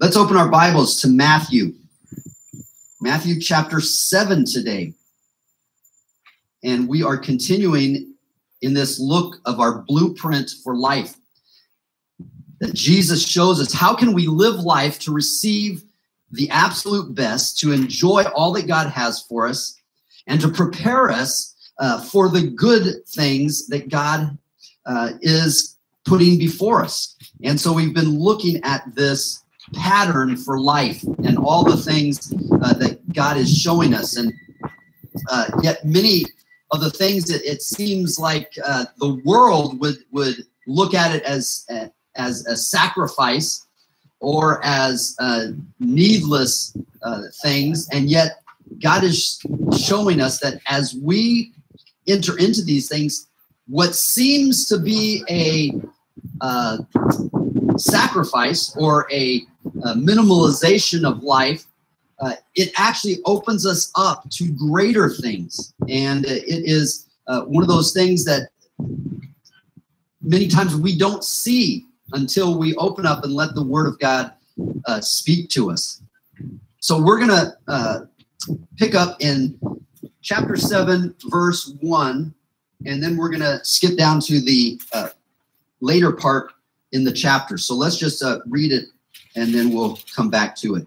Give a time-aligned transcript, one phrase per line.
[0.00, 1.74] Let's open our Bibles to Matthew.
[3.00, 4.94] Matthew chapter 7 today.
[6.62, 8.14] And we are continuing
[8.62, 11.16] in this look of our blueprint for life.
[12.60, 15.82] That Jesus shows us how can we live life to receive
[16.30, 19.80] the absolute best, to enjoy all that God has for us,
[20.28, 24.38] and to prepare us uh, for the good things that God
[24.86, 27.16] uh, is putting before us.
[27.42, 29.42] And so we've been looking at this
[29.74, 32.32] pattern for life and all the things
[32.62, 34.16] uh, that God is showing us.
[34.16, 34.32] And
[35.30, 36.24] uh, yet, many
[36.70, 41.22] of the things that it seems like uh, the world would would look at it
[41.22, 41.66] as
[42.16, 43.66] as a sacrifice
[44.20, 48.42] or as uh, needless uh, things, and yet
[48.82, 49.40] God is
[49.78, 51.52] showing us that as we
[52.06, 53.28] enter into these things,
[53.66, 55.72] what seems to be a
[56.40, 56.78] uh,
[57.78, 59.42] sacrifice or a,
[59.84, 61.64] a, minimalization of life,
[62.20, 65.72] uh, it actually opens us up to greater things.
[65.88, 68.48] And it is uh, one of those things that
[70.20, 74.32] many times we don't see until we open up and let the Word of God
[74.86, 76.02] uh, speak to us.
[76.80, 78.00] So we're going to uh,
[78.76, 79.58] pick up in
[80.22, 82.34] chapter 7, verse 1,
[82.86, 85.08] and then we're going to skip down to the uh,
[85.80, 86.52] later part
[86.92, 87.58] in the chapter.
[87.58, 88.86] So let's just uh, read it
[89.36, 90.86] and then we'll come back to it.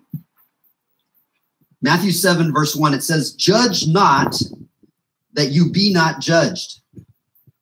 [1.81, 4.39] Matthew 7, verse 1, it says, Judge not
[5.33, 6.81] that you be not judged.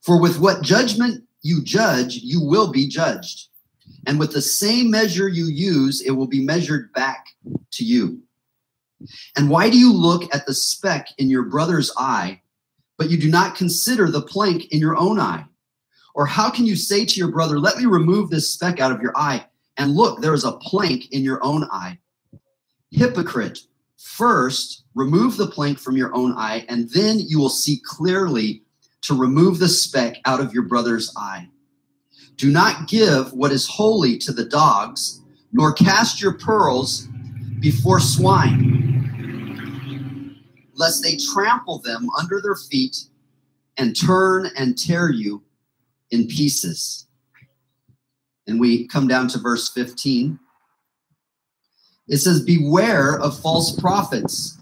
[0.01, 3.47] For with what judgment you judge, you will be judged.
[4.07, 7.27] And with the same measure you use, it will be measured back
[7.71, 8.21] to you.
[9.37, 12.41] And why do you look at the speck in your brother's eye,
[12.97, 15.45] but you do not consider the plank in your own eye?
[16.19, 19.01] Or how can you say to your brother, Let me remove this speck out of
[19.01, 19.45] your eye,
[19.77, 21.97] and look, there is a plank in your own eye?
[22.91, 23.59] Hypocrite,
[23.95, 28.63] first remove the plank from your own eye, and then you will see clearly
[29.03, 31.47] to remove the speck out of your brother's eye.
[32.35, 35.21] Do not give what is holy to the dogs,
[35.53, 37.07] nor cast your pearls
[37.61, 38.75] before swine,
[40.73, 43.05] lest they trample them under their feet
[43.77, 45.43] and turn and tear you
[46.11, 47.07] in pieces.
[48.47, 50.39] And we come down to verse 15.
[52.07, 54.57] It says, Beware of false prophets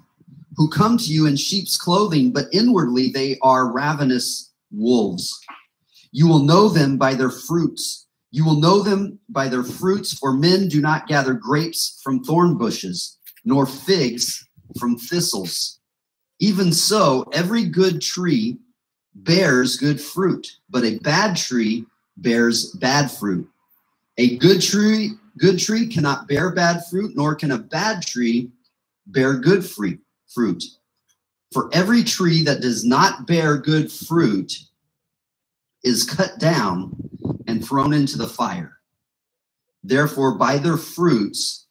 [0.57, 5.39] who come to you in sheep's clothing, but inwardly they are ravenous wolves.
[6.11, 8.07] You will know them by their fruits.
[8.31, 12.57] You will know them by their fruits, for men do not gather grapes from thorn
[12.57, 14.45] bushes, nor figs
[14.79, 15.79] from thistles.
[16.39, 18.59] Even so, every good tree
[19.23, 21.85] bears good fruit, but a bad tree
[22.17, 23.49] bears bad fruit.
[24.17, 28.51] A good tree, good tree cannot bear bad fruit, nor can a bad tree
[29.05, 29.99] bear good fruit.
[30.33, 30.63] Fruit.
[31.53, 34.53] For every tree that does not bear good fruit
[35.83, 36.95] is cut down
[37.47, 38.77] and thrown into the fire.
[39.83, 41.67] Therefore, by their fruits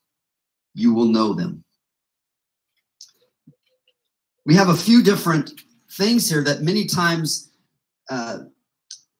[0.74, 1.64] you will know them.
[4.46, 5.52] We have a few different
[5.96, 7.50] things here that many times,
[8.10, 8.40] uh,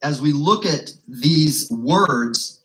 [0.03, 2.61] as we look at these words,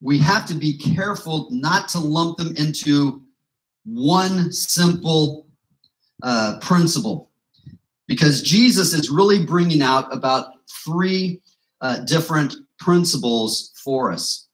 [0.00, 3.22] we have to be careful not to lump them into
[3.84, 5.46] one simple
[6.22, 7.30] uh, principle.
[8.06, 10.52] Because Jesus is really bringing out about
[10.84, 11.40] three
[11.80, 14.48] uh, different principles for us.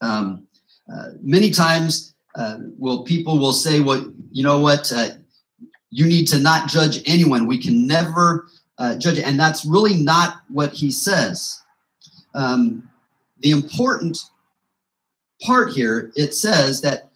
[0.00, 0.46] Um,
[0.92, 4.92] uh, many times, uh, will people will say, "Well, you know what?
[5.90, 7.46] You need to not judge anyone.
[7.46, 9.18] We can never uh, judge.
[9.18, 11.60] And that's really not what he says.
[12.34, 12.88] Um,
[13.40, 14.18] the important
[15.42, 17.10] part here, it says that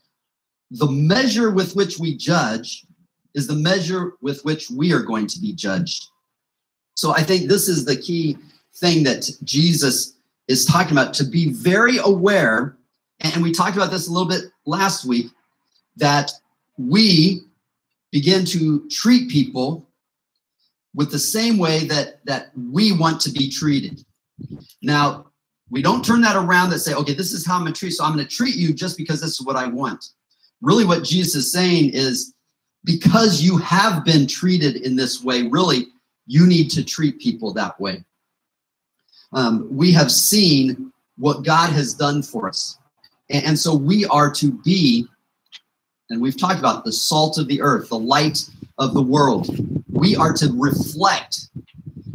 [0.71, 2.87] the measure with which we judge
[3.35, 6.07] is the measure with which we are going to be judged.
[6.95, 8.39] So I think this is the key
[8.77, 10.15] thing that Jesus
[10.49, 12.77] is talking about to be very aware.
[13.21, 15.27] And we talked about this a little bit last week
[15.97, 16.33] that
[16.79, 17.43] we
[18.13, 19.89] begin to treat people
[20.95, 24.05] with the same way that that we want to be treated.
[24.83, 25.27] Now,
[25.71, 28.05] we don't turn that around and say, okay, this is how I'm to treat, so
[28.05, 30.05] I'm going to treat you just because this is what I want.
[30.61, 32.35] Really, what Jesus is saying is
[32.85, 35.87] because you have been treated in this way, really,
[36.27, 38.05] you need to treat people that way.
[39.33, 42.79] Um, we have seen what God has done for us.
[43.31, 45.07] And, and so we are to be
[46.13, 48.45] and we've talked about the salt of the earth, the light
[48.79, 49.49] of the world.
[49.91, 51.49] We are to reflect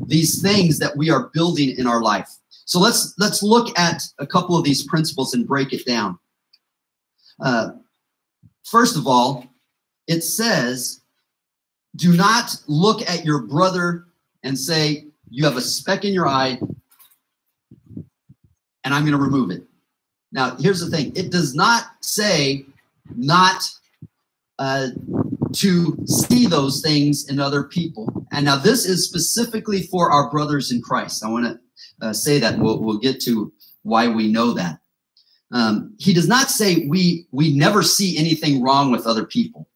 [0.06, 2.30] these things that we are building in our life.
[2.66, 6.20] So let's let's look at a couple of these principles and break it down.
[7.44, 7.72] Uh,
[8.64, 9.46] first of all,
[10.08, 11.02] it says,
[11.96, 14.06] do not look at your brother
[14.44, 16.60] and say, you have a speck in your eye,
[18.84, 19.64] and I'm going to remove it.
[20.32, 22.66] Now, here's the thing it does not say
[23.16, 23.70] not
[24.60, 24.88] uh,
[25.54, 28.26] to see those things in other people.
[28.32, 31.24] And now, this is specifically for our brothers in Christ.
[31.24, 31.60] I want to
[32.06, 32.60] uh, say that.
[32.60, 33.52] We'll, we'll get to
[33.84, 34.80] why we know that.
[35.52, 39.70] Um, he does not say we we never see anything wrong with other people.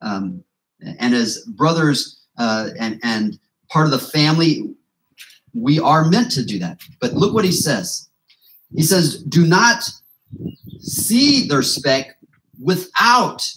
[0.00, 0.44] Um,
[0.80, 3.38] and as brothers uh, and and
[3.68, 4.74] part of the family,
[5.54, 6.80] we are meant to do that.
[7.00, 8.08] But look what he says.
[8.76, 9.90] He says, "Do not
[10.78, 12.16] see their speck
[12.60, 13.50] without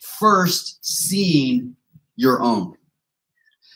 [0.00, 1.76] first seeing
[2.16, 2.74] your own."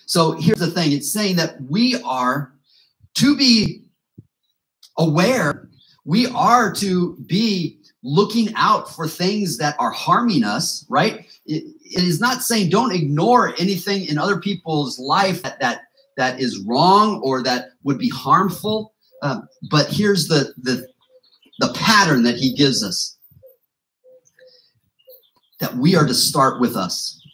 [0.06, 2.53] So here's the thing: it's saying that we are
[3.15, 3.85] to be
[4.99, 5.69] aware,
[6.05, 11.27] we are to be looking out for things that are harming us, right?
[11.47, 15.83] it, it is not saying don't ignore anything in other people's life that that,
[16.17, 18.93] that is wrong or that would be harmful.
[19.23, 20.87] Um, but here's the, the
[21.59, 23.17] the pattern that he gives us
[25.62, 27.25] that we are to start with us.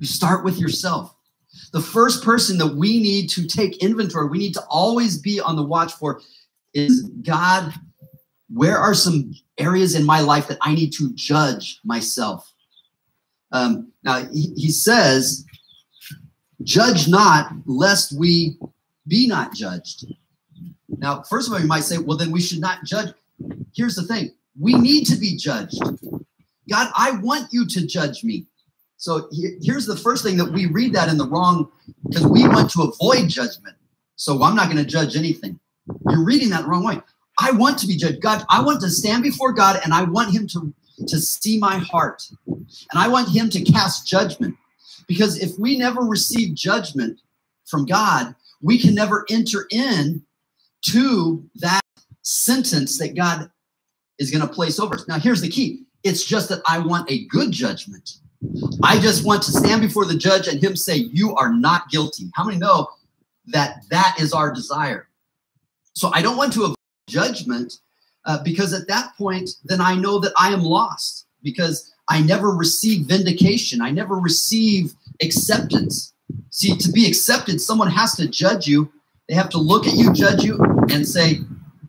[0.00, 1.14] You start with yourself.
[1.74, 5.54] The first person that we need to take inventory, we need to always be on
[5.54, 6.22] the watch for
[6.72, 7.74] is God,
[8.48, 12.50] where are some areas in my life that I need to judge myself?
[13.52, 15.44] Um, now, he, he says,
[16.62, 18.56] Judge not, lest we
[19.06, 20.06] be not judged.
[20.88, 23.12] Now, first of all, you might say, well, then we should not judge.
[23.76, 25.82] Here's the thing we need to be judged.
[26.68, 28.46] God, I want you to judge me.
[28.96, 29.28] So
[29.60, 31.70] here's the first thing that we read that in the wrong
[32.08, 33.76] because we want to avoid judgment.
[34.16, 35.58] So I'm not going to judge anything.
[36.08, 37.00] You're reading that wrong way.
[37.38, 38.22] I want to be judged.
[38.22, 40.72] God, I want to stand before God and I want him to,
[41.06, 42.22] to see my heart.
[42.46, 44.56] And I want him to cast judgment.
[45.06, 47.20] Because if we never receive judgment
[47.66, 50.24] from God, we can never enter in
[50.86, 51.80] to that
[52.22, 53.50] sentence that God
[54.18, 55.06] is going to place over us.
[55.08, 58.18] Now, here's the key it's just that I want a good judgment.
[58.82, 62.30] I just want to stand before the judge and him say, You are not guilty.
[62.34, 62.88] How many know
[63.46, 65.08] that that is our desire?
[65.94, 66.76] So I don't want to avoid
[67.08, 67.78] judgment
[68.26, 72.50] uh, because at that point, then I know that I am lost because I never
[72.50, 73.80] receive vindication.
[73.80, 74.92] I never receive
[75.22, 76.12] acceptance.
[76.50, 78.92] See, to be accepted, someone has to judge you.
[79.28, 80.58] They have to look at you, judge you,
[80.90, 81.40] and say,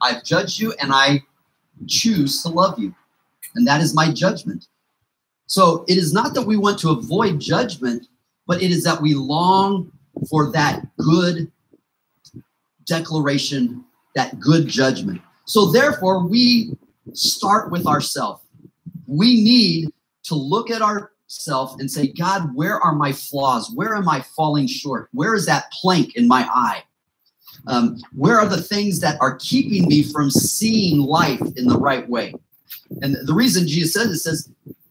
[0.01, 1.23] I've judged you and I
[1.87, 2.93] choose to love you.
[3.55, 4.67] And that is my judgment.
[5.47, 8.07] So it is not that we want to avoid judgment,
[8.47, 9.91] but it is that we long
[10.29, 11.51] for that good
[12.85, 13.83] declaration,
[14.15, 15.21] that good judgment.
[15.45, 16.75] So therefore, we
[17.13, 18.41] start with ourselves.
[19.07, 19.89] We need
[20.23, 23.71] to look at ourselves and say, God, where are my flaws?
[23.73, 25.09] Where am I falling short?
[25.11, 26.83] Where is that plank in my eye?
[27.67, 32.07] Um, where are the things that are keeping me from seeing life in the right
[32.07, 32.33] way?
[33.01, 34.49] And the reason Jesus says it says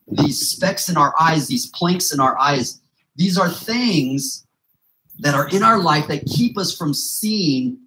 [0.09, 2.81] these specks in our eyes, these planks in our eyes,
[3.17, 4.47] these are things
[5.21, 7.79] that are in our life that keep us from seeing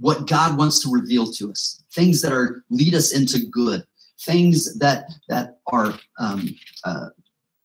[0.00, 1.82] what God wants to reveal to us.
[1.92, 3.84] Things that are lead us into good.
[4.20, 6.54] Things that that are um,
[6.84, 7.08] uh,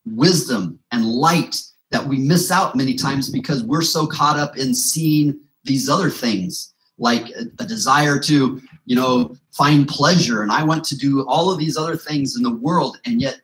[0.06, 4.74] wisdom and light that we miss out many times because we're so caught up in
[4.74, 10.42] seeing these other things like a, a desire to you know find pleasure.
[10.42, 13.40] And i want to do all of these other things in the world and yet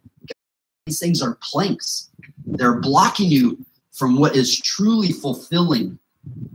[0.87, 2.11] these things are planks.
[2.47, 5.99] They're blocking you from what is truly fulfilling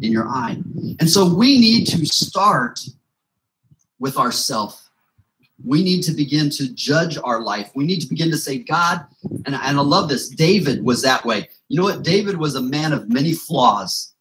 [0.02, 0.58] in your eye.
[1.00, 2.80] And so we need to start
[4.00, 4.90] with ourself.
[5.64, 7.72] We need to begin to judge our life.
[7.76, 9.06] We need to begin to say god
[9.46, 11.48] and, and i love this david was that way.
[11.70, 12.04] You know what?
[12.04, 14.14] David was a man of many flaws.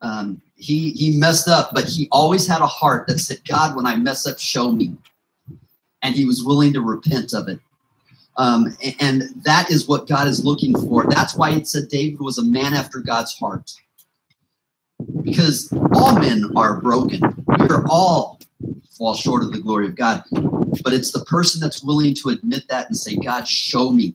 [0.00, 3.86] Um, he he messed up, but he always had a heart that said, "God, when
[3.86, 4.96] I mess up, show me,"
[6.02, 7.60] and he was willing to repent of it.
[8.36, 11.06] Um, and that is what God is looking for.
[11.08, 13.72] That's why it said David was a man after God's heart,
[15.22, 17.20] because all men are broken.
[17.58, 18.40] We are all
[18.96, 20.24] fall short of the glory of God,
[20.82, 24.14] but it's the person that's willing to admit that and say, "God, show me."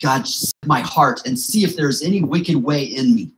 [0.00, 0.28] God,
[0.64, 3.32] my heart and see if there's any wicked way in me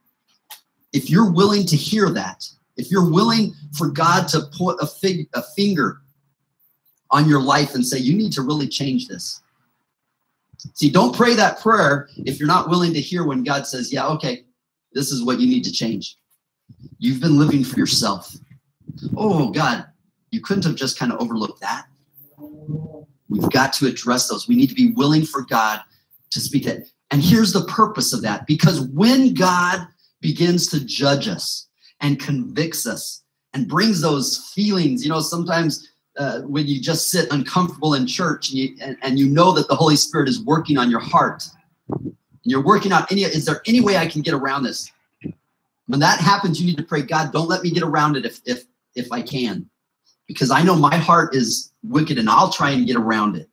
[0.93, 5.29] if you're willing to hear that, if you're willing for God to put a, fig,
[5.35, 6.01] a finger
[7.11, 9.43] on your life and say, you need to really change this.
[10.75, 14.07] See, don't pray that prayer if you're not willing to hear when God says, yeah,
[14.09, 14.45] okay,
[14.93, 16.17] this is what you need to change.
[16.99, 18.35] You've been living for yourself.
[19.17, 19.87] Oh, God,
[20.31, 21.87] you couldn't have just kind of overlooked that.
[23.29, 24.49] We've got to address those.
[24.49, 25.81] We need to be willing for God
[26.31, 26.89] to speak that.
[27.11, 29.87] And here's the purpose of that because when God
[30.21, 31.69] begins to judge us
[32.01, 33.23] and convicts us
[33.53, 38.51] and brings those feelings, you know, sometimes uh, when you just sit uncomfortable in church
[38.51, 41.47] and you, and, and you know that the Holy Spirit is working on your heart,
[41.89, 44.91] and you're working out any, is there any way I can get around this?
[45.87, 48.41] When that happens, you need to pray, God, don't let me get around it if,
[48.45, 49.69] if, if I can,
[50.27, 53.49] because I know my heart is wicked and I'll try and get around it.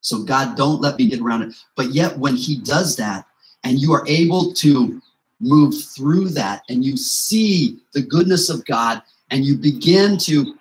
[0.00, 1.54] So God, don't let me get around it.
[1.76, 3.24] But yet when he does that
[3.64, 5.00] and you are able to
[5.42, 10.54] move through that and you see the goodness of God and you begin to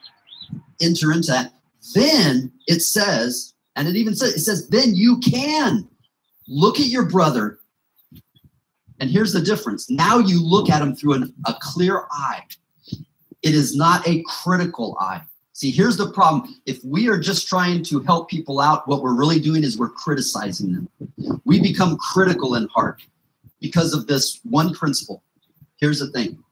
[0.81, 1.53] enter into that,
[1.93, 5.87] then it says, and it even says, it says, then you can
[6.47, 7.59] look at your brother.
[8.99, 9.89] And here's the difference.
[9.89, 12.43] Now you look at him through an, a clear eye.
[13.41, 15.21] It is not a critical eye.
[15.53, 16.55] See, here's the problem.
[16.65, 19.89] If we are just trying to help people out, what we're really doing is we're
[19.89, 21.39] criticizing them.
[21.45, 23.03] We become critical in heart
[23.61, 25.23] because of this one principle.
[25.77, 26.43] Here's the thing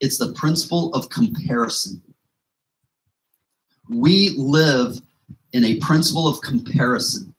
[0.00, 2.02] it's the principle of comparison.
[3.88, 5.00] We live
[5.52, 7.34] in a principle of comparison.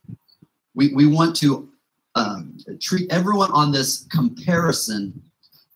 [0.73, 1.69] We, we want to
[2.15, 5.21] um, treat everyone on this comparison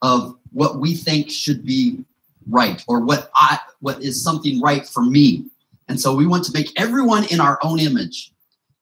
[0.01, 2.03] of what we think should be
[2.50, 5.46] right or what I what is something right for me.
[5.88, 8.31] And so we want to make everyone in our own image.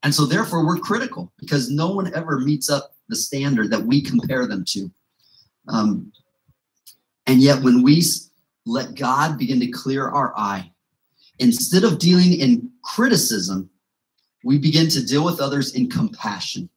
[0.03, 4.01] And so therefore we're critical because no one ever meets up the standard that we
[4.01, 4.89] compare them to.
[5.67, 6.11] Um,
[7.27, 8.03] and yet when we
[8.65, 10.71] let God begin to clear our eye,
[11.39, 13.69] instead of dealing in criticism,
[14.43, 16.69] we begin to deal with others in compassion.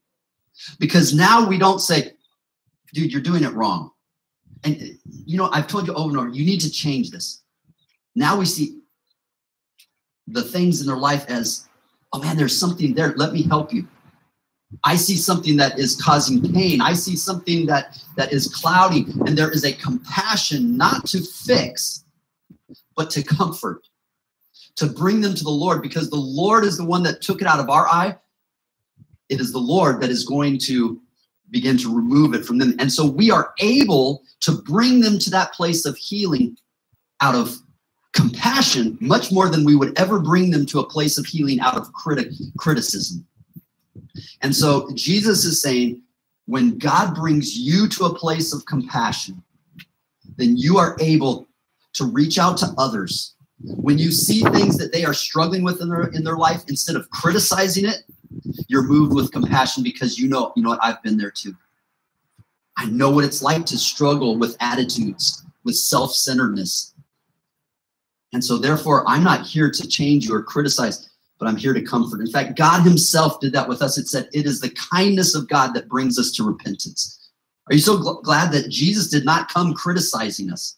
[0.78, 2.12] Because now we don't say,
[2.92, 3.90] dude, you're doing it wrong.
[4.64, 7.42] And you know, I've told you over and over, you need to change this.
[8.14, 8.80] Now we see
[10.28, 11.68] the things in their life as,
[12.12, 13.14] oh man, there's something there.
[13.16, 13.88] Let me help you.
[14.84, 16.80] I see something that is causing pain.
[16.80, 22.04] I see something that that is cloudy, and there is a compassion not to fix,
[22.96, 23.86] but to comfort,
[24.76, 27.46] to bring them to the Lord, because the Lord is the one that took it
[27.46, 28.16] out of our eye.
[29.28, 31.00] It is the Lord that is going to
[31.50, 32.74] begin to remove it from them.
[32.78, 36.56] And so we are able to bring them to that place of healing
[37.20, 37.56] out of
[38.12, 41.76] compassion much more than we would ever bring them to a place of healing out
[41.76, 43.26] of criti- criticism.
[44.42, 46.02] And so Jesus is saying,
[46.46, 49.42] when God brings you to a place of compassion,
[50.36, 51.48] then you are able
[51.94, 53.34] to reach out to others.
[53.60, 56.96] When you see things that they are struggling with in their in their life, instead
[56.96, 58.02] of criticizing it,
[58.66, 61.54] you're moved with compassion because you know, you know what, I've been there too.
[62.76, 66.94] I know what it's like to struggle with attitudes, with self-centeredness.
[68.32, 71.10] And so therefore, I'm not here to change you or criticize,
[71.42, 72.20] but I'm here to comfort.
[72.20, 73.98] In fact, God himself did that with us.
[73.98, 77.30] It said, it is the kindness of God that brings us to repentance.
[77.68, 80.76] Are you so gl- glad that Jesus did not come criticizing us?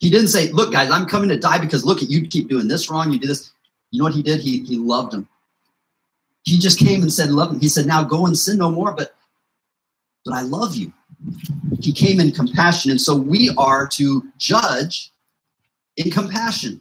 [0.00, 2.66] He didn't say, look, guys, I'm coming to die because look at you keep doing
[2.66, 3.12] this wrong.
[3.12, 3.52] You do this.
[3.92, 4.40] You know what he did?
[4.40, 5.28] He, he loved them.
[6.42, 7.60] He just came and said, love him.
[7.60, 9.14] He said, now go and sin no more, but
[10.24, 10.92] but I love you.
[11.78, 12.90] He came in compassion.
[12.90, 15.12] And so we are to judge
[15.96, 16.80] in compassion.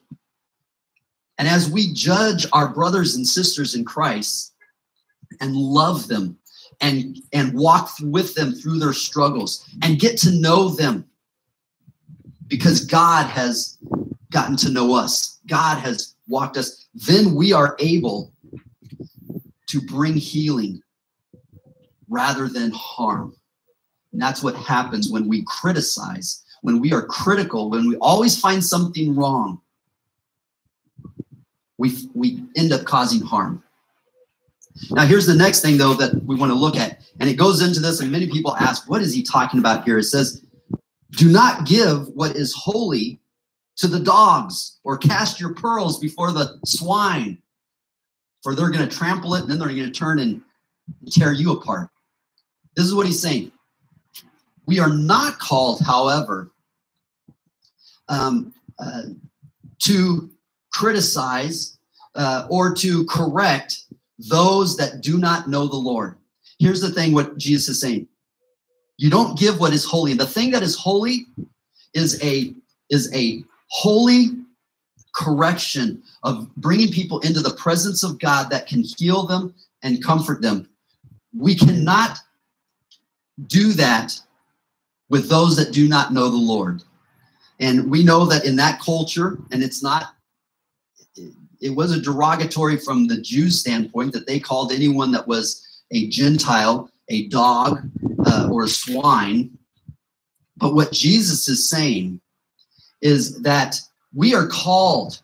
[1.39, 4.53] And as we judge our brothers and sisters in Christ
[5.39, 6.37] and love them
[6.81, 11.05] and, and walk with them through their struggles and get to know them
[12.47, 13.77] because God has
[14.31, 18.33] gotten to know us, God has walked us, then we are able
[19.67, 20.81] to bring healing
[22.09, 23.33] rather than harm.
[24.11, 28.63] And that's what happens when we criticize, when we are critical, when we always find
[28.63, 29.61] something wrong.
[31.79, 33.63] We, we end up causing harm.
[34.91, 37.01] Now, here's the next thing, though, that we want to look at.
[37.19, 39.97] And it goes into this, and many people ask, what is he talking about here?
[39.97, 40.43] It says,
[41.11, 43.19] Do not give what is holy
[43.77, 47.41] to the dogs, or cast your pearls before the swine,
[48.43, 50.41] for they're going to trample it, and then they're going to turn and
[51.09, 51.89] tear you apart.
[52.75, 53.53] This is what he's saying.
[54.65, 56.51] We are not called, however,
[58.09, 59.03] um, uh,
[59.79, 60.29] to
[60.71, 61.77] criticize
[62.15, 63.83] uh, or to correct
[64.17, 66.15] those that do not know the Lord.
[66.59, 68.07] Here's the thing what Jesus is saying.
[68.97, 70.13] You don't give what is holy.
[70.13, 71.25] The thing that is holy
[71.93, 72.53] is a
[72.89, 74.27] is a holy
[75.15, 80.41] correction of bringing people into the presence of God that can heal them and comfort
[80.41, 80.67] them.
[81.35, 82.17] We cannot
[83.47, 84.19] do that
[85.09, 86.83] with those that do not know the Lord.
[87.59, 90.15] And we know that in that culture, and it's not
[91.61, 96.07] it was a derogatory from the Jews' standpoint that they called anyone that was a
[96.07, 97.81] Gentile a dog
[98.25, 99.57] uh, or a swine.
[100.57, 102.21] But what Jesus is saying
[103.01, 103.79] is that
[104.13, 105.21] we are called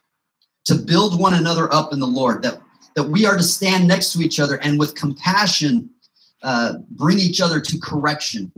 [0.65, 2.59] to build one another up in the Lord, that,
[2.95, 5.89] that we are to stand next to each other and with compassion
[6.41, 8.51] uh, bring each other to correction.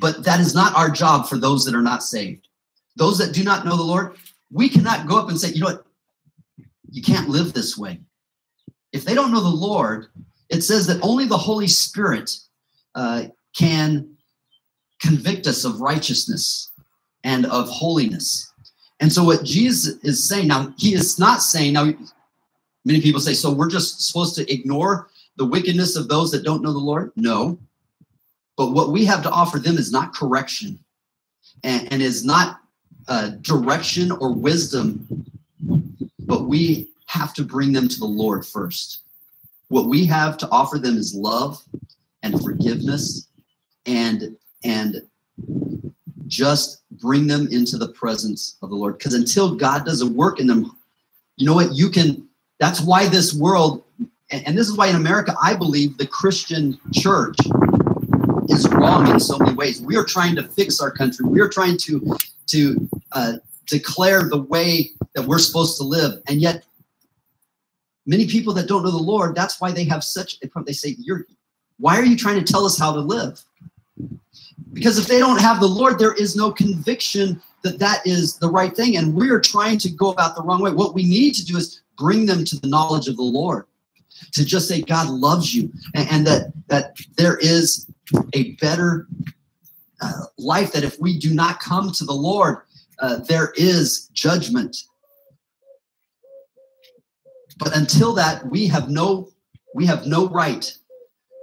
[0.00, 2.48] But that is not our job for those that are not saved.
[2.96, 4.16] Those that do not know the Lord,
[4.50, 5.86] we cannot go up and say, you know what,
[6.94, 7.98] you can't live this way.
[8.92, 10.06] If they don't know the Lord,
[10.48, 12.38] it says that only the Holy Spirit
[12.94, 13.24] uh,
[13.56, 14.14] can
[15.02, 16.70] convict us of righteousness
[17.24, 18.52] and of holiness.
[19.00, 21.92] And so, what Jesus is saying now, he is not saying, now,
[22.84, 26.62] many people say, so we're just supposed to ignore the wickedness of those that don't
[26.62, 27.10] know the Lord?
[27.16, 27.58] No.
[28.56, 30.78] But what we have to offer them is not correction
[31.64, 32.60] and, and is not
[33.08, 35.26] uh, direction or wisdom,
[36.44, 39.00] we have to bring them to the Lord first.
[39.68, 41.62] What we have to offer them is love
[42.22, 43.28] and forgiveness
[43.86, 45.02] and and
[46.26, 48.98] just bring them into the presence of the Lord.
[48.98, 50.76] Because until God does a work in them,
[51.36, 51.74] you know what?
[51.74, 52.26] You can,
[52.58, 53.84] that's why this world,
[54.30, 57.36] and this is why in America, I believe the Christian church
[58.48, 59.80] is wrong in so many ways.
[59.80, 61.26] We are trying to fix our country.
[61.26, 63.32] We are trying to to uh,
[63.66, 66.64] declare the way that we're supposed to live, and yet
[68.06, 70.36] many people that don't know the Lord, that's why they have such.
[70.42, 70.66] a problem.
[70.66, 71.26] They say, "You're,
[71.78, 73.42] why are you trying to tell us how to live?"
[74.72, 78.50] Because if they don't have the Lord, there is no conviction that that is the
[78.50, 80.70] right thing, and we're trying to go about the wrong way.
[80.70, 83.66] What we need to do is bring them to the knowledge of the Lord,
[84.32, 87.86] to just say God loves you, and, and that that there is
[88.34, 89.06] a better
[90.00, 90.72] uh, life.
[90.72, 92.58] That if we do not come to the Lord,
[92.98, 94.76] uh, there is judgment
[97.58, 99.30] but until that, we have no
[99.74, 100.76] we have no right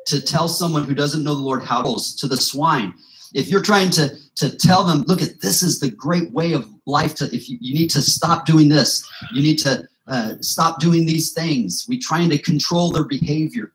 [0.08, 2.94] to tell someone who doesn't know the Lord how to the swine.
[3.34, 6.68] If you're trying to to tell them, look at this is the great way of
[6.86, 7.16] life.
[7.16, 11.06] To if you, you need to stop doing this, you need to uh, stop doing
[11.06, 11.86] these things.
[11.88, 13.74] We trying to control their behavior.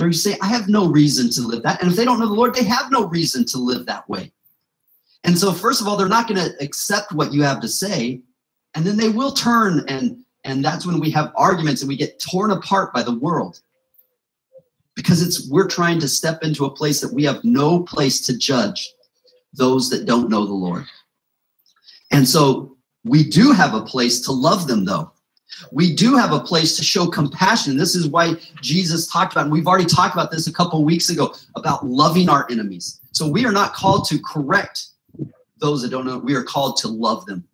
[0.00, 1.82] Or you say, I have no reason to live that.
[1.82, 4.32] And if they don't know the Lord, they have no reason to live that way.
[5.24, 8.22] And so, first of all, they're not going to accept what you have to say,
[8.74, 12.20] and then they will turn and and that's when we have arguments and we get
[12.20, 13.60] torn apart by the world.
[14.94, 18.36] Because it's we're trying to step into a place that we have no place to
[18.36, 18.92] judge
[19.52, 20.84] those that don't know the lord.
[22.10, 25.12] And so we do have a place to love them though.
[25.72, 27.76] We do have a place to show compassion.
[27.76, 31.10] This is why jesus talked about and we've already talked about this a couple weeks
[31.10, 33.00] ago about loving our enemies.
[33.12, 34.88] So we are not called to correct
[35.58, 36.18] those that don't know.
[36.18, 37.47] We are called to love them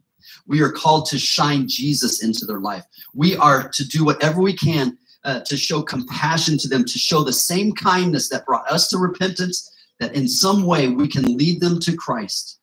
[0.47, 2.85] we are called to shine Jesus into their life.
[3.15, 7.25] We are to do whatever we can uh, to show compassion to them, to show
[7.25, 11.61] the same kindness that brought us to repentance, that in some way we can lead
[11.61, 12.59] them to Christ,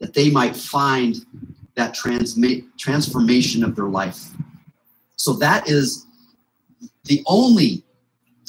[0.00, 1.26] that they might find
[1.74, 4.28] that transma- transformation of their life.
[5.16, 6.06] So that is
[7.04, 7.84] the only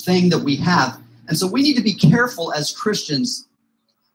[0.01, 1.01] thing that we have.
[1.27, 3.47] And so we need to be careful as Christians.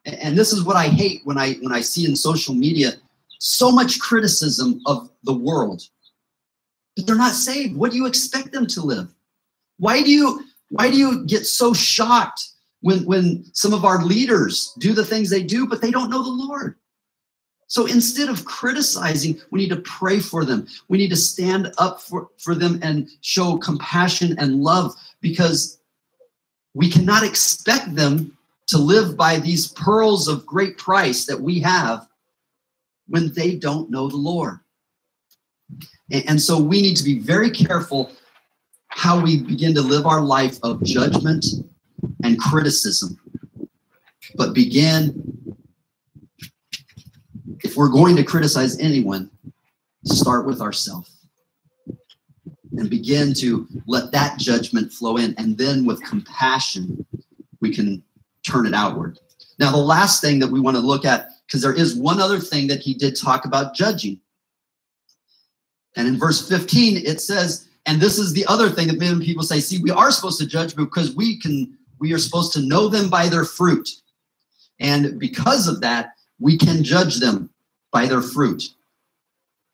[0.05, 2.93] And this is what I hate when I when I see in social media
[3.38, 5.83] so much criticism of the world.
[6.96, 7.77] But they're not saved.
[7.77, 9.09] What do you expect them to live?
[9.79, 12.48] Why do you why do you get so shocked
[12.81, 16.22] when when some of our leaders do the things they do but they don't know
[16.22, 16.74] the lord?
[17.68, 20.66] So instead of criticizing we need to pray for them.
[20.88, 25.79] We need to stand up for, for them and show compassion and love because
[26.74, 28.37] we cannot expect them
[28.68, 32.08] to live by these pearls of great price that we have
[33.09, 34.61] when they don't know the Lord.
[36.11, 38.12] And so we need to be very careful
[38.88, 41.44] how we begin to live our life of judgment
[42.25, 43.18] and criticism.
[44.35, 45.57] But begin,
[47.64, 49.31] if we're going to criticize anyone,
[50.05, 51.11] start with ourselves
[52.73, 55.35] and begin to let that judgment flow in.
[55.37, 57.05] And then with compassion,
[57.61, 58.03] we can
[58.42, 59.18] turn it outward.
[59.59, 62.39] Now, the last thing that we want to look at because there is one other
[62.39, 64.21] thing that he did talk about judging.
[65.97, 69.43] And in verse 15, it says, and this is the other thing that many people
[69.43, 72.89] say, see, we are supposed to judge because we can, we are supposed to know
[72.89, 73.89] them by their fruit.
[74.79, 77.49] And because of that, we can judge them
[77.93, 78.69] by their fruit.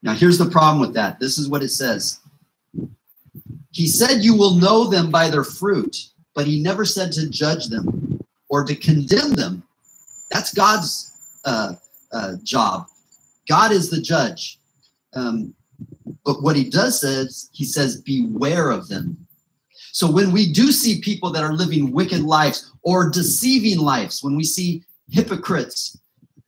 [0.05, 1.19] Now, here's the problem with that.
[1.19, 2.21] This is what it says.
[3.73, 7.67] He said, You will know them by their fruit, but he never said to judge
[7.67, 9.65] them or to condemn them.
[10.31, 11.14] That's God's
[11.45, 11.75] uh,
[12.13, 12.87] uh, job.
[13.49, 14.59] God is the judge.
[15.15, 15.55] Um,
[16.25, 19.27] but what he does says, he says, beware of them.
[19.93, 24.37] So when we do see people that are living wicked lives or deceiving lives, when
[24.37, 25.99] we see hypocrites,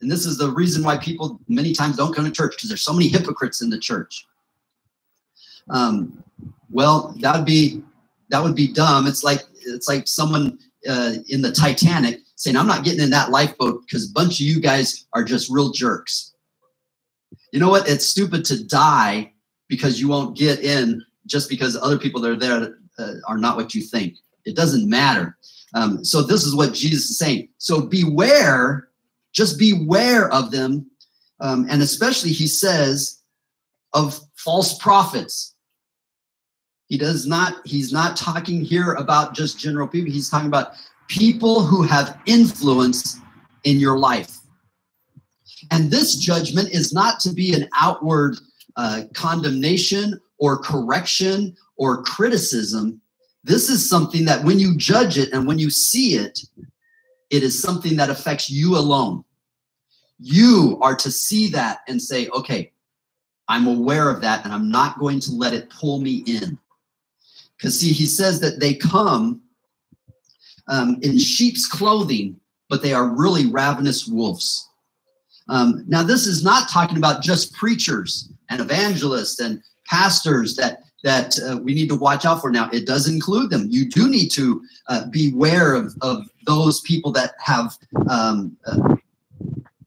[0.01, 2.83] and this is the reason why people many times don't come to church because there's
[2.83, 4.27] so many hypocrites in the church.
[5.71, 6.23] Um,
[6.71, 7.83] well, that would be
[8.31, 9.07] that would be dumb.
[9.07, 13.31] It's like it's like someone uh, in the Titanic saying, "I'm not getting in that
[13.31, 16.33] lifeboat because a bunch of you guys are just real jerks."
[17.53, 17.88] You know what?
[17.88, 19.33] It's stupid to die
[19.68, 23.57] because you won't get in just because other people that are there uh, are not
[23.57, 24.14] what you think.
[24.44, 25.37] It doesn't matter.
[25.75, 27.49] Um, so this is what Jesus is saying.
[27.59, 28.88] So beware,
[29.33, 30.90] just beware of them,
[31.40, 33.20] um, and especially he says
[33.92, 35.55] of false prophets.
[36.87, 37.66] He does not.
[37.66, 40.12] He's not talking here about just general people.
[40.12, 40.75] He's talking about
[41.09, 43.21] people who have influence
[43.64, 44.38] in your life.
[45.71, 48.37] And this judgment is not to be an outward
[48.77, 53.01] uh, condemnation or correction or criticism.
[53.45, 56.40] This is something that when you judge it and when you see it,
[57.31, 59.25] it is something that affects you alone.
[60.19, 62.73] You are to see that and say, okay,
[63.49, 66.59] I'm aware of that and I'm not going to let it pull me in.
[67.57, 69.40] Because, see, he says that they come
[70.68, 74.68] um, in sheep's clothing, but they are really ravenous wolves.
[75.48, 81.38] Um, now, this is not talking about just preachers and evangelists and pastors that that
[81.38, 82.50] uh, we need to watch out for.
[82.50, 83.68] Now, it does include them.
[83.70, 87.79] You do need to uh, beware of, of those people that have
[88.11, 88.96] um, uh,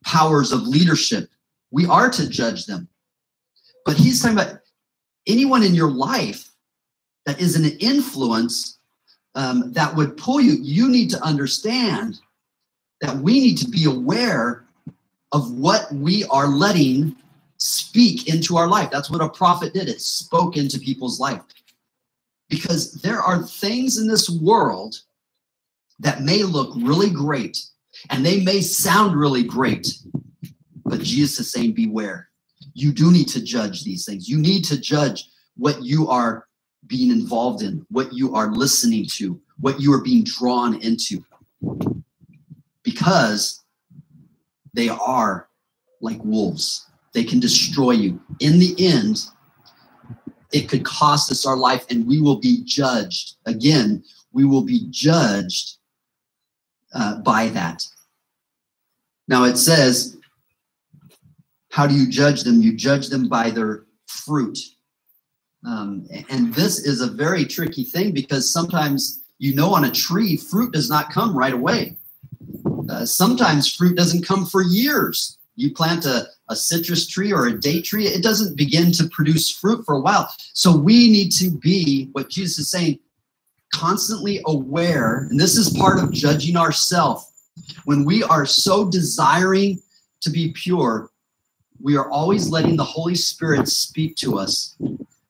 [0.06, 1.30] powers of leadership.
[1.72, 2.88] We are to judge them.
[3.86, 4.60] But he's talking about
[5.28, 6.50] anyone in your life
[7.26, 8.79] that is an influence
[9.40, 10.58] um, that would pull you.
[10.62, 12.20] You need to understand
[13.00, 14.66] that we need to be aware
[15.32, 17.16] of what we are letting
[17.58, 18.90] speak into our life.
[18.92, 19.88] That's what a prophet did.
[19.88, 21.42] It spoke into people's life.
[22.50, 25.00] Because there are things in this world
[26.00, 27.64] that may look really great
[28.10, 29.88] and they may sound really great,
[30.86, 32.28] but Jesus is saying, Beware.
[32.74, 34.28] You do need to judge these things.
[34.28, 36.49] You need to judge what you are
[36.88, 41.24] being involved in, what you are listening to, what you are being drawn into.
[42.84, 43.64] Because
[44.74, 45.50] they are
[46.02, 48.20] like wolves they can destroy you.
[48.40, 49.26] In the end,
[50.52, 53.36] it could cost us our life and we will be judged.
[53.46, 55.78] Again, we will be judged
[56.94, 57.84] uh, by that.
[59.28, 60.18] Now it says,
[61.72, 62.62] how do you judge them?
[62.62, 64.58] You judge them by their fruit.
[65.66, 70.38] Um, and this is a very tricky thing because sometimes you know on a tree,
[70.38, 71.98] fruit does not come right away.
[72.90, 75.38] Uh, sometimes fruit doesn't come for years.
[75.56, 79.52] You plant a, a citrus tree or a date tree, it doesn't begin to produce
[79.52, 80.34] fruit for a while.
[80.54, 83.00] So we need to be what Jesus is saying,
[83.74, 85.28] constantly aware.
[85.30, 87.26] And this is part of judging ourselves.
[87.84, 89.82] When we are so desiring
[90.22, 91.12] to be pure,
[91.82, 94.76] we are always letting the Holy Spirit speak to us.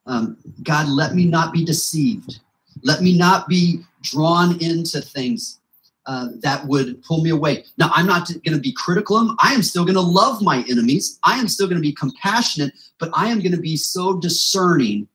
[0.10, 2.40] Um, God, let me not be deceived.
[2.84, 5.60] Let me not be drawn into things
[6.08, 7.64] uh, that would pull me away.
[7.78, 9.38] Now, I'm not going to be critical of them.
[9.40, 11.20] I am still going to love my enemies.
[11.24, 15.08] I am still going to be compassionate, but I am going to be so discerning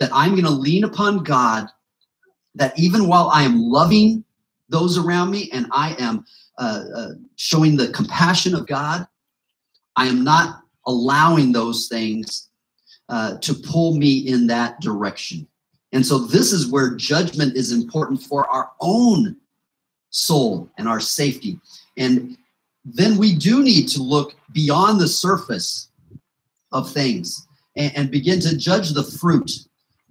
[0.00, 1.68] that I'm going to lean upon God
[2.56, 4.24] that even while I am loving
[4.68, 6.24] those around me and I am
[6.58, 9.06] uh, uh, showing the compassion of God,
[9.94, 12.48] I am not allowing those things
[13.08, 15.46] uh, to pull me in that direction.
[15.92, 19.36] And so, this is where judgment is important for our own
[20.10, 21.60] soul and our safety.
[21.96, 22.36] And
[22.84, 25.88] then we do need to look beyond the surface
[26.72, 29.50] of things and, and begin to judge the fruit,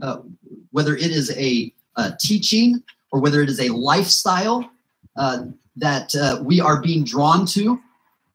[0.02, 0.20] uh,
[0.72, 4.70] whether it is a, a, teaching or whether it is a lifestyle
[5.16, 7.80] uh, that uh, we are being drawn to.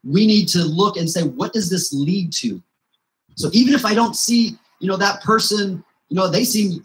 [0.05, 2.63] We need to look and say, what does this lead to?
[3.35, 6.83] So even if I don't see, you know, that person, you know, they seem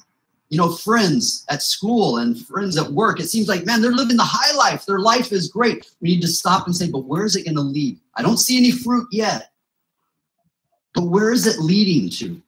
[0.49, 3.19] you know, friends at school and friends at work.
[3.19, 4.85] It seems like, man, they're living the high life.
[4.85, 5.91] Their life is great.
[6.01, 7.99] We need to stop and say, but where is it going to lead?
[8.15, 9.51] I don't see any fruit yet.
[10.93, 12.41] But where is it leading to?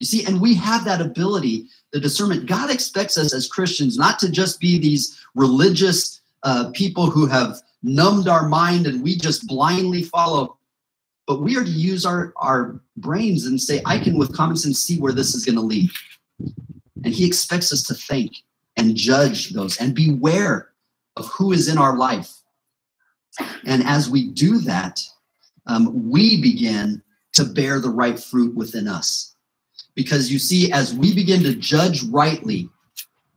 [0.00, 2.46] You see, and we have that ability, the discernment.
[2.46, 7.60] God expects us as Christians not to just be these religious uh, people who have
[7.82, 10.57] numbed our mind and we just blindly follow,
[11.28, 14.82] but we are to use our, our brains and say, I can, with common sense,
[14.82, 15.90] see where this is going to lead.
[17.04, 18.32] And he expects us to think
[18.78, 20.70] and judge those and beware
[21.18, 22.32] of who is in our life.
[23.66, 25.02] And as we do that,
[25.66, 27.02] um, we begin
[27.34, 29.36] to bear the right fruit within us.
[29.94, 32.70] Because you see, as we begin to judge rightly,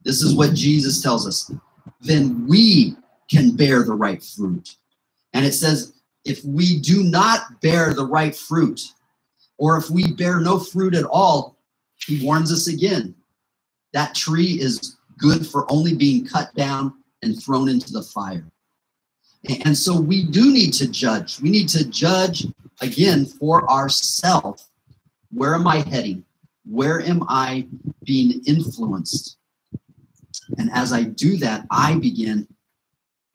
[0.03, 1.51] this is what Jesus tells us,
[1.99, 2.95] then we
[3.29, 4.77] can bear the right fruit.
[5.33, 5.93] And it says,
[6.25, 8.81] if we do not bear the right fruit,
[9.57, 11.57] or if we bear no fruit at all,
[11.97, 13.13] he warns us again.
[13.93, 18.43] That tree is good for only being cut down and thrown into the fire.
[19.65, 21.39] And so we do need to judge.
[21.41, 22.45] We need to judge
[22.81, 24.69] again for ourselves.
[25.31, 26.25] Where am I heading?
[26.65, 27.67] Where am I
[28.03, 29.37] being influenced?
[30.57, 32.47] And as I do that, I begin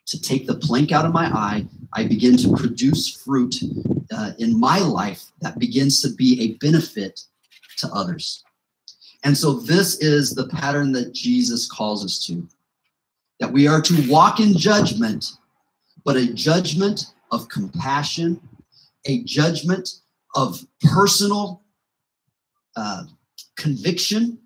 [0.07, 1.67] to take the plank out of my eye.
[1.97, 3.57] I begin to produce fruit
[4.13, 7.23] uh, in my life that begins to be a benefit
[7.79, 8.45] to others.
[9.25, 12.47] And so, this is the pattern that Jesus calls us to
[13.41, 15.33] that we are to walk in judgment,
[16.05, 18.41] but a judgment of compassion,
[19.07, 19.89] a judgment
[20.35, 21.63] of personal
[22.77, 23.05] uh,
[23.57, 24.39] conviction,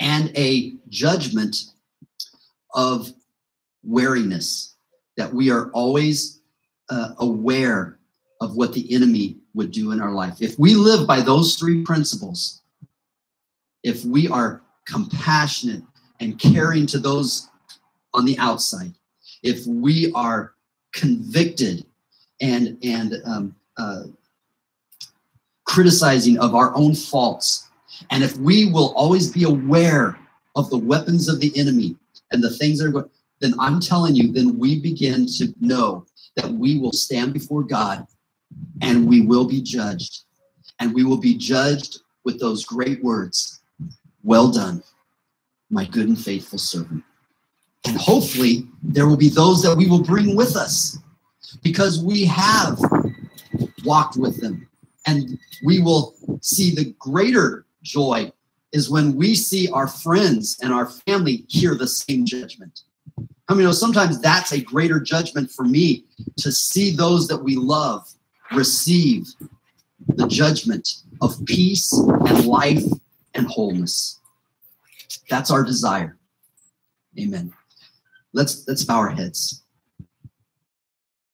[0.00, 1.56] and a judgment
[2.74, 3.12] of
[3.82, 4.76] wariness,
[5.18, 6.41] that we are always
[6.90, 7.98] uh, aware
[8.40, 10.40] of what the enemy would do in our life.
[10.40, 12.62] If we live by those three principles,
[13.82, 15.82] if we are compassionate
[16.20, 17.48] and caring to those
[18.14, 18.92] on the outside,
[19.42, 20.54] if we are
[20.92, 21.86] convicted
[22.40, 24.02] and and um, uh,
[25.64, 27.68] criticizing of our own faults,
[28.10, 30.18] and if we will always be aware
[30.56, 31.96] of the weapons of the enemy
[32.30, 33.10] and the things that are going,
[33.42, 38.06] then I'm telling you, then we begin to know that we will stand before God
[38.80, 40.24] and we will be judged.
[40.78, 43.60] And we will be judged with those great words
[44.22, 44.82] Well done,
[45.70, 47.02] my good and faithful servant.
[47.84, 50.98] And hopefully, there will be those that we will bring with us
[51.62, 52.78] because we have
[53.84, 54.68] walked with them.
[55.08, 58.32] And we will see the greater joy
[58.70, 62.82] is when we see our friends and our family hear the same judgment.
[63.52, 66.06] I mean, you know, sometimes that's a greater judgment for me
[66.38, 68.10] to see those that we love
[68.50, 69.26] receive
[70.08, 72.82] the judgment of peace and life
[73.34, 74.18] and wholeness.
[75.28, 76.16] That's our desire.
[77.20, 77.52] Amen.
[78.32, 79.61] Let's let's bow our heads.